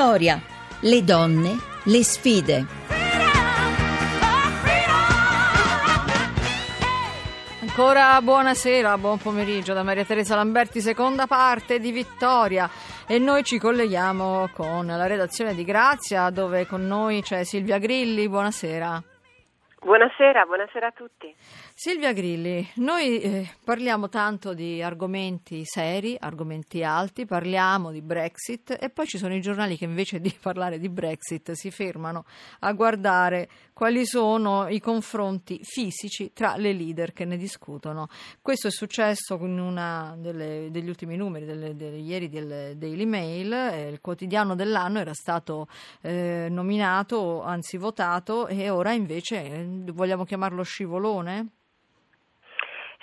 [0.00, 0.40] Vittoria,
[0.80, 2.64] le donne, le sfide.
[7.60, 12.70] Ancora buonasera, buon pomeriggio da Maria Teresa Lamberti, seconda parte di Vittoria
[13.06, 18.26] e noi ci colleghiamo con la redazione di Grazia dove con noi c'è Silvia Grilli,
[18.26, 19.02] buonasera.
[19.82, 21.34] Buonasera, buonasera a tutti.
[21.82, 28.90] Silvia Grilli, noi eh, parliamo tanto di argomenti seri, argomenti alti, parliamo di Brexit e
[28.90, 32.26] poi ci sono i giornali che invece di parlare di Brexit si fermano
[32.58, 38.08] a guardare quali sono i confronti fisici tra le leader che ne discutono.
[38.42, 43.88] Questo è successo in uno degli ultimi numeri delle, delle, ieri del Daily Mail, eh,
[43.88, 45.66] il quotidiano dell'anno era stato
[46.02, 51.52] eh, nominato, anzi votato e ora invece eh, vogliamo chiamarlo scivolone?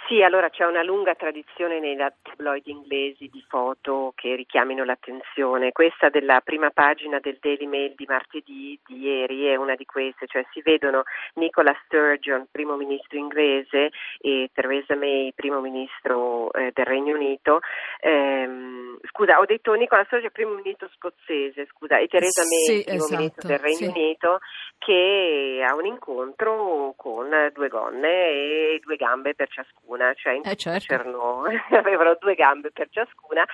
[0.08, 5.74] Sì, allora c'è una lunga tradizione nei tabloid inglesi di foto che richiamino l'attenzione.
[5.74, 10.26] Questa della prima pagina del Daily Mail di martedì di ieri è una di queste,
[10.26, 16.86] cioè si vedono Nicola Sturgeon, primo ministro inglese, e Theresa May, primo ministro eh, del
[16.86, 17.60] Regno Unito.
[18.00, 23.04] Ehm, scusa, ho detto Nicola Sturgeon, primo ministro scozzese, scusa, e Theresa May, sì, primo
[23.04, 23.86] esatto, ministro del Regno sì.
[23.88, 24.40] Unito,
[24.78, 30.42] che ha un incontro con due donne e due gambe per ciascuna ciascuna, cioè in
[30.46, 30.86] Eh, certo.
[30.86, 33.46] c'erano- avevano due gambe per ciascuna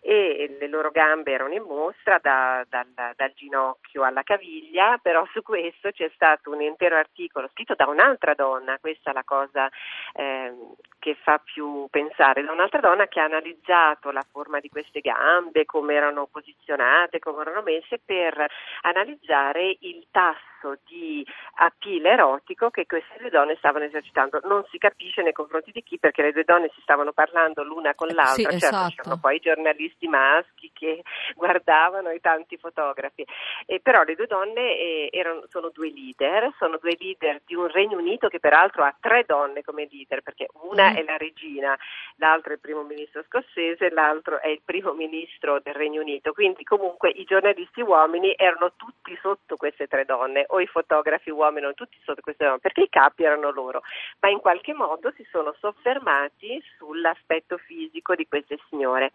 [0.00, 5.42] e le loro gambe erano in mostra da- dal, dal ginocchio alla caviglia, però su
[5.42, 9.70] questo c'è stato un intero articolo scritto da un'altra donna, questa è la cosa
[10.14, 15.00] ehm, che fa più pensare, da un'altra donna che ha analizzato la forma di queste
[15.00, 18.44] gambe, come erano posizionate, come erano messe per
[18.82, 20.50] analizzare il tasso
[20.84, 24.40] di appeal erotico che queste due donne stavano esercitando.
[24.44, 27.94] Non si capisce nei confronti di chi perché le due donne si stavano parlando l'una
[27.94, 28.94] con l'altra, sì, certo esatto.
[28.94, 31.02] c'erano poi i giornalisti maschi che
[31.34, 33.24] guardavano e tanti fotografi,
[33.66, 37.66] e però le due donne eh, erano, sono due leader, sono due leader di un
[37.68, 40.96] Regno Unito che peraltro ha tre donne come leader perché una Mm.
[40.96, 41.78] è la regina,
[42.16, 46.64] l'altro è il primo ministro scozzese, l'altro è il primo ministro del Regno Unito, quindi
[46.64, 51.74] comunque i giornalisti uomini erano tutti sotto queste tre donne o i fotografi uomini erano
[51.74, 53.82] tutti sotto queste donne perché i capi erano loro,
[54.20, 59.12] ma in qualche modo si sono soffermati sull'aspetto fisico di queste signore.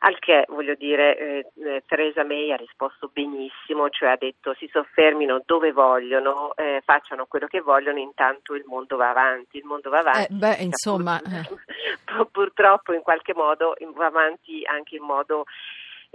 [0.00, 4.68] Al che voglio dire, eh, eh, Theresa May ha risposto benissimo, cioè ha detto si
[4.70, 9.88] soffermino dove vogliono, eh, facciano quello che vogliono, intanto il mondo va avanti, il mondo
[9.88, 10.32] va avanti.
[10.32, 11.20] Eh, beh, insomma,
[12.04, 15.44] Pur- purtroppo in qualche modo va avanti anche in modo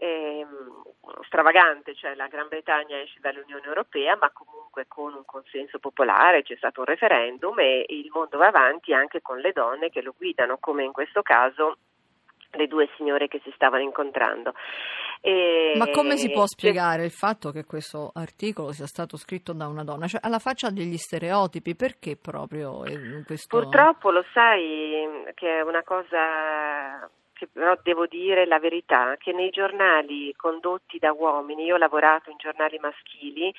[0.02, 0.82] ehm,
[1.26, 6.56] stravagante, cioè la Gran Bretagna esce dall'Unione Europea, ma comunque con un consenso popolare, c'è
[6.56, 10.58] stato un referendum e il mondo va avanti anche con le donne che lo guidano,
[10.60, 11.78] come in questo caso
[12.54, 14.54] le due signore che si stavano incontrando.
[15.22, 19.68] E- Ma come si può spiegare il fatto che questo articolo sia stato scritto da
[19.68, 20.08] una donna?
[20.08, 23.60] Cioè, alla faccia degli stereotipi, perché proprio eh, questo...
[23.60, 27.08] Purtroppo lo sai che è una cosa
[27.42, 32.30] che però devo dire la verità, che nei giornali condotti da uomini, io ho lavorato
[32.30, 33.52] in giornali maschili,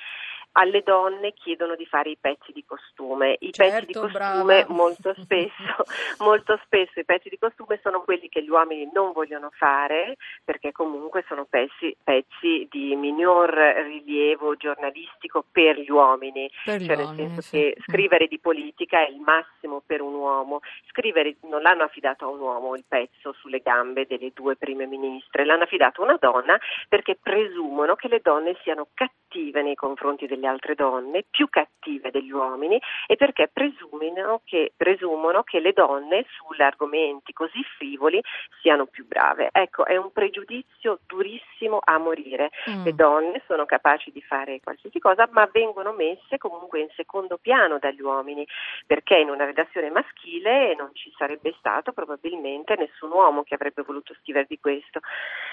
[0.53, 3.37] alle donne chiedono di fare i pezzi di costume.
[3.41, 4.73] I Certo, pezzi di costume brava.
[4.73, 5.85] molto spesso,
[6.23, 10.73] molto spesso i pezzi di costume sono quelli che gli uomini non vogliono fare perché
[10.73, 17.07] comunque sono pezzi, pezzi di minor rilievo giornalistico per gli uomini Per gli cioè nel
[17.07, 17.51] uomini, senso sì.
[17.57, 20.61] che scrivere di politica è il massimo per un uomo.
[20.89, 25.45] Scrivere non l'hanno affidato a un uomo il pezzo sulle gambe delle due prime ministre,
[25.45, 30.47] l'hanno affidato a una donna perché presumono che le donne siano cattive nei confronti delle
[30.47, 36.43] altre donne, più cattive degli uomini e perché presumono che, presumono che le donne su
[36.63, 38.23] argomenti così frivoli
[38.61, 39.49] siano più brave.
[39.53, 42.51] Ecco, è un pregiudizio durissimo a morire.
[42.71, 42.85] Mm.
[42.85, 47.79] Le donne sono capaci di fare qualsiasi cosa, ma vengono messe comunque in secondo piano
[47.79, 48.47] dagli uomini,
[48.87, 54.15] perché in una redazione maschile non ci sarebbe stato probabilmente nessun uomo che avrebbe voluto
[54.21, 55.01] scrivere di questo.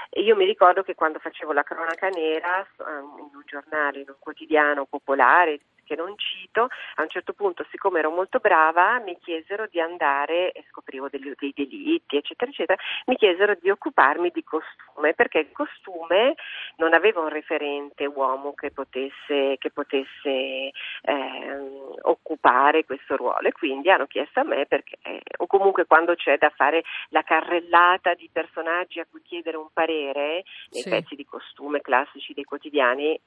[0.10, 2.84] E io mi ricordo che quando facevo la cronaca nera eh,
[3.20, 5.60] in un giornale, in un quotidiano popolare,
[5.90, 10.52] che non cito, a un certo punto, siccome ero molto brava, mi chiesero di andare,
[10.52, 15.52] e scoprivo degli- dei delitti, eccetera, eccetera, mi chiesero di occuparmi di costume, perché il
[15.52, 16.36] costume
[16.76, 20.72] non aveva un referente uomo che potesse, che potesse
[21.02, 26.14] ehm, occupare questo ruolo e quindi hanno chiesto a me perché, eh, o comunque quando
[26.14, 30.90] c'è da fare la carrellata di personaggi a cui chiedere un parere nei Sì.
[30.90, 33.20] pezzi di costume classici dei quotidiani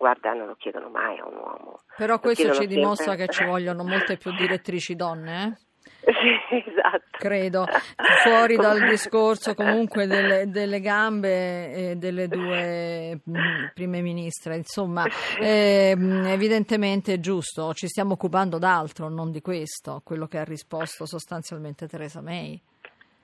[0.00, 1.82] guarda, non lo chiedono mai a un uomo.
[1.94, 3.26] Però Lo questo ci dimostra sempre.
[3.26, 5.68] che ci vogliono molte più direttrici donne, eh?
[6.02, 7.18] Sì, esatto.
[7.18, 7.66] Credo,
[8.24, 15.04] fuori dal discorso comunque delle, delle gambe e delle due mm, prime ministre, insomma,
[15.38, 15.94] eh,
[16.24, 21.86] evidentemente è giusto, ci stiamo occupando d'altro, non di questo, quello che ha risposto sostanzialmente
[21.86, 22.60] Theresa May.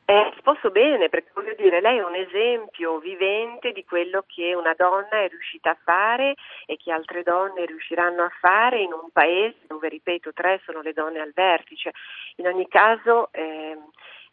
[0.08, 4.72] È risposto bene perché voglio dire, lei è un esempio vivente di quello che una
[4.74, 9.56] donna è riuscita a fare e che altre donne riusciranno a fare in un paese
[9.66, 11.90] dove, ripeto, tre sono le donne al vertice.
[12.36, 13.76] In ogni caso eh,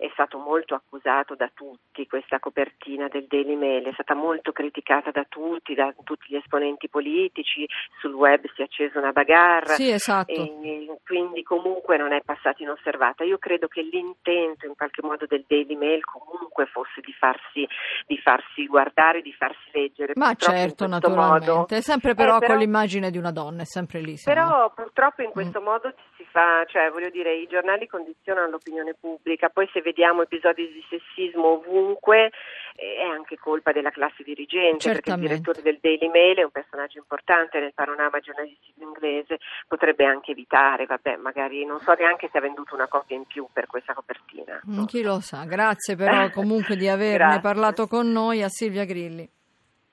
[0.03, 5.11] è stato molto accusato da tutti questa copertina del Daily Mail, è stata molto criticata
[5.11, 7.65] da tutti, da tutti gli esponenti politici,
[8.01, 10.29] sul web si è accesa una bagarra sì, esatto.
[10.29, 13.23] e quindi comunque non è passata inosservata.
[13.23, 17.65] Io credo che l'intento in qualche modo del Daily Mail comunque fosse di farsi,
[18.05, 20.11] di farsi guardare, di farsi leggere.
[20.17, 23.65] Ma purtroppo certo, naturalmente, modo, sempre però, eh, però, con l'immagine di una donna, è
[23.65, 24.15] sempre lì.
[24.21, 25.63] Però purtroppo in questo mm.
[25.63, 25.93] modo
[26.33, 31.61] fa, cioè voglio dire, i giornali condizionano l'opinione pubblica, poi se vediamo episodi di sessismo
[31.61, 32.31] ovunque
[32.75, 35.03] eh, è anche colpa della classe dirigente, Certamente.
[35.03, 39.37] perché il direttore del Daily Mail è un personaggio importante nel panorama giornalistico inglese,
[39.67, 43.47] potrebbe anche evitare, vabbè, magari non so neanche se ha venduto una copia in più
[43.53, 44.59] per questa copertina.
[44.67, 49.29] Mm, chi lo sa, grazie però comunque di averne parlato con noi a Silvia Grilli.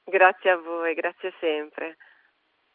[0.04, 1.96] Grazie a voi, grazie sempre.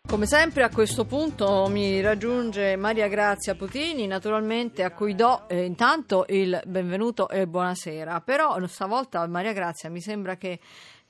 [0.07, 5.63] Come sempre a questo punto mi raggiunge Maria Grazia Putini, naturalmente a cui do eh,
[5.63, 10.59] intanto il benvenuto e buonasera, però stavolta Maria Grazia mi sembra che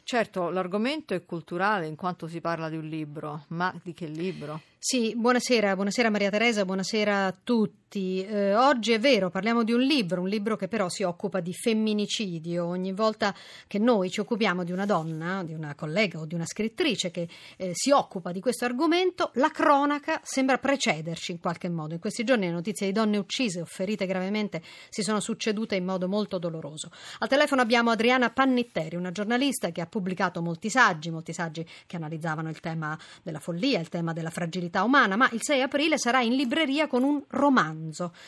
[0.01, 4.61] certo l'argomento è culturale in quanto si parla di un libro, ma di che libro?
[4.79, 7.84] Sì, buonasera, buonasera Maria Teresa, buonasera a tutti.
[7.97, 11.53] Eh, oggi è vero, parliamo di un libro, un libro che però si occupa di
[11.53, 12.65] femminicidio.
[12.65, 13.33] Ogni volta
[13.67, 17.29] che noi ci occupiamo di una donna, di una collega o di una scrittrice che
[17.55, 21.93] eh, si occupa di questo argomento, la cronaca sembra precederci in qualche modo.
[21.93, 25.85] In questi giorni le notizie di donne uccise o ferite gravemente si sono succedute in
[25.85, 26.91] modo molto doloroso.
[27.19, 31.95] Al telefono abbiamo Adriana Pannitteri, una giornalista che ha pubblicato molti saggi, molti saggi che
[31.95, 36.21] analizzavano il tema della follia, il tema della fragilità umana, ma il 6 aprile sarà
[36.21, 37.74] in libreria con un romanzo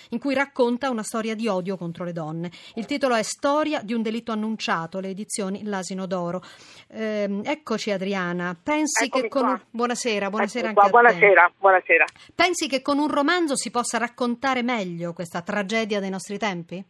[0.09, 2.51] in cui racconta una storia di odio contro le donne.
[2.75, 6.41] Il titolo è Storia di un delitto annunciato, le edizioni L'Asino d'Oro.
[6.89, 9.61] Eh, eccoci Adriana, pensi Eccomi che con qua.
[9.69, 10.99] buonasera, buonasera Eccomi anche qua.
[10.99, 11.17] a te.
[11.19, 12.05] buonasera, buonasera.
[12.35, 16.83] Pensi che con un romanzo si possa raccontare meglio questa tragedia dei nostri tempi?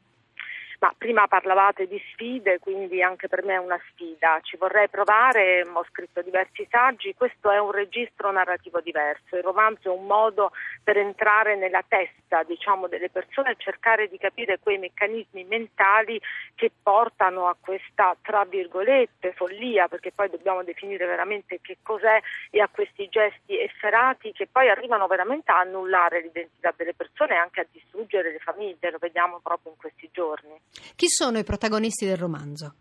[0.79, 4.39] Ma prima parlavate di sfide, quindi anche per me è una sfida.
[4.43, 9.35] Ci vorrei provare, ho scritto diversi saggi, questo è un registro narrativo diverso.
[9.35, 10.51] Il romanzo è un modo
[10.83, 16.21] per entrare nella testa, diciamo, delle persone e cercare di capire quei meccanismi mentali
[16.53, 22.21] che portano a questa, tra virgolette, follia, perché poi dobbiamo definire veramente che cos'è
[22.51, 27.37] e a questi gesti efferati che poi arrivano veramente a annullare l'identità delle persone e
[27.37, 30.65] anche a distruggere le famiglie, lo vediamo proprio in questi giorni.
[30.95, 32.73] Chi sono i protagonisti del romanzo?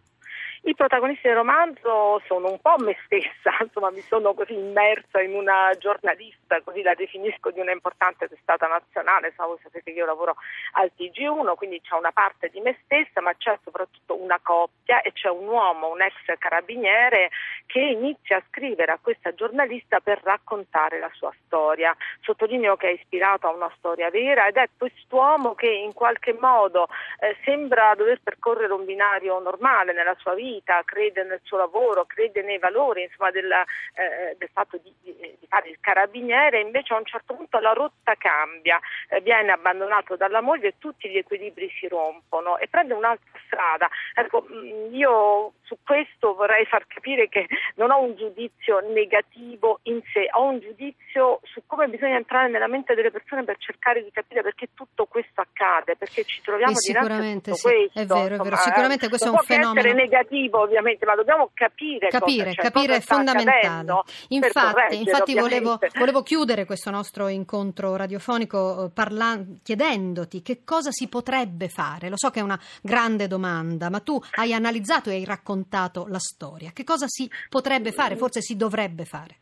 [0.63, 5.35] I protagonisti del romanzo sono un po' me stessa, insomma mi sono così immersa in
[5.35, 10.07] una giornalista, così la definisco, di una importante testata nazionale, so, voi sapete che io
[10.07, 10.37] lavoro
[10.73, 15.13] al TG1, quindi c'è una parte di me stessa, ma c'è soprattutto una coppia e
[15.13, 17.31] c'è un uomo, un ex carabiniere,
[17.67, 21.95] che inizia a scrivere a questa giornalista per raccontare la sua storia.
[22.23, 26.89] Sottolineo che è ispirato a una storia vera ed è quest'uomo che in qualche modo
[27.21, 32.05] eh, sembra dover percorrere un binario normale nella sua vita vita, crede nel suo lavoro,
[32.07, 33.63] crede nei valori insomma, della,
[33.95, 37.73] eh, del fatto di, di, di, fare il carabiniere, invece a un certo punto la
[37.73, 42.95] rotta cambia, eh, viene abbandonato dalla moglie e tutti gli equilibri si rompono e prende
[42.95, 43.89] un'altra strada.
[44.15, 50.01] Ecco, mm, io su questo vorrei far capire che non ho un giudizio negativo in
[50.13, 54.11] sé, ho un giudizio su come bisogna entrare nella mente delle persone per cercare di
[54.11, 58.01] capire perché tutto questo accade, perché ci troviamo dinanzi a tutto sì, questo.
[58.01, 58.45] È vero, è vero.
[58.45, 59.89] Insomma, Sicuramente eh, questo è un fenomeno
[60.37, 64.03] negativo ovviamente, ma dobbiamo capire, capire, cosa, capire cosa è fondamentale.
[64.29, 71.09] Infatti, infatti volevo, volevo, chiudere questo nostro incontro radiofonico eh, parla- chiedendoti che cosa si
[71.09, 72.09] potrebbe fare.
[72.09, 76.19] Lo so che è una grande domanda, ma tu hai analizzato e hai raccontato la
[76.19, 76.71] storia.
[76.73, 78.17] Che cosa si potrebbe fare?
[78.17, 79.37] Forse si dovrebbe fare.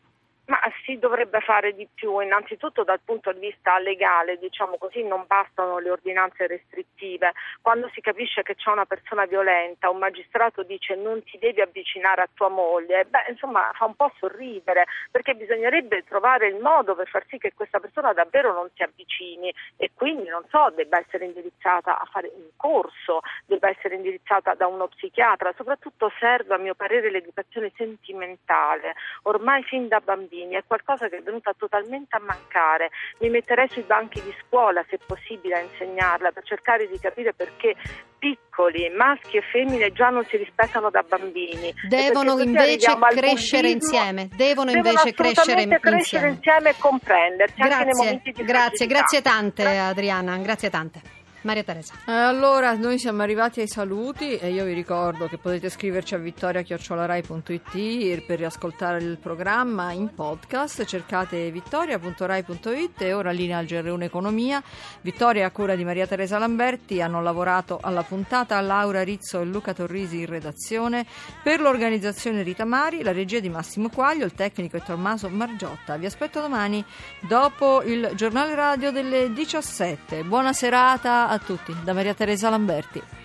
[0.97, 5.91] Dovrebbe fare di più, innanzitutto dal punto di vista legale, diciamo così, non bastano le
[5.91, 7.33] ordinanze restrittive.
[7.61, 12.21] Quando si capisce che c'è una persona violenta, un magistrato dice non ti devi avvicinare
[12.21, 17.07] a tua moglie, beh, insomma, fa un po' sorridere, perché bisognerebbe trovare il modo per
[17.07, 21.25] far sì che questa persona davvero non si avvicini e quindi, non so, debba essere
[21.25, 26.73] indirizzata a fare un corso, debba essere indirizzata da uno psichiatra, soprattutto serve a mio
[26.73, 28.95] parere l'educazione sentimentale.
[29.23, 32.91] Ormai fin da bambini è qualcosa qualcosa che è venuta totalmente a mancare.
[33.19, 37.75] Mi metterei sui banchi di scuola, se possibile, a insegnarla per cercare di capire perché
[38.17, 41.73] piccoli, maschi e femmine, già non si rispettano da bambini.
[41.89, 44.29] Devono invece crescere insieme.
[44.35, 46.69] Devono, devono invece crescere, crescere insieme.
[46.69, 48.99] e comprendersi grazie, anche nei momenti di Grazie, fragilità.
[48.99, 51.14] grazie tante Adriana, grazie tante.
[51.45, 51.93] Maria Teresa.
[52.07, 56.17] Eh, allora, noi siamo arrivati ai saluti e io vi ricordo che potete scriverci a
[56.17, 60.83] vittoria.rai.it per riascoltare il programma in podcast.
[60.85, 64.61] Cercate vittoria.rai.it e ora linea al GR1 Economia.
[65.01, 69.73] Vittoria a cura di Maria Teresa Lamberti hanno lavorato alla puntata Laura Rizzo e Luca
[69.73, 71.05] Torrisi in redazione.
[71.43, 75.95] Per l'organizzazione Rita Mari, la regia di Massimo Quaglio, il tecnico è Tommaso Margiotta.
[75.97, 76.83] Vi aspetto domani
[77.19, 80.23] dopo il giornale radio delle 17.
[80.23, 83.24] Buona serata a tutti da Maria Teresa Lamberti.